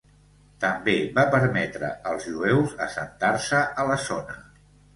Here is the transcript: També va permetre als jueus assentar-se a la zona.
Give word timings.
També 0.61 0.95
va 1.17 1.25
permetre 1.35 1.91
als 2.13 2.27
jueus 2.31 2.75
assentar-se 2.89 3.63
a 3.85 3.89
la 3.93 4.03
zona. 4.11 4.43